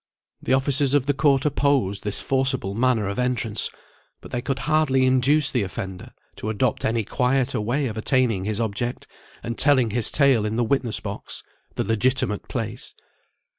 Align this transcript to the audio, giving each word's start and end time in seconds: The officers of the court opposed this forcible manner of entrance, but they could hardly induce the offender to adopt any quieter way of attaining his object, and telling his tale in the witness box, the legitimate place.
The 0.41 0.53
officers 0.55 0.95
of 0.95 1.05
the 1.05 1.13
court 1.13 1.45
opposed 1.45 2.03
this 2.03 2.21
forcible 2.21 2.73
manner 2.73 3.07
of 3.07 3.19
entrance, 3.19 3.69
but 4.19 4.31
they 4.31 4.41
could 4.41 4.57
hardly 4.65 5.05
induce 5.05 5.51
the 5.51 5.61
offender 5.61 6.09
to 6.37 6.49
adopt 6.49 6.83
any 6.83 7.03
quieter 7.03 7.61
way 7.61 7.85
of 7.85 7.99
attaining 7.99 8.45
his 8.45 8.59
object, 8.59 9.05
and 9.43 9.59
telling 9.59 9.91
his 9.91 10.11
tale 10.11 10.43
in 10.43 10.55
the 10.55 10.63
witness 10.63 10.99
box, 10.99 11.43
the 11.75 11.83
legitimate 11.83 12.47
place. 12.47 12.95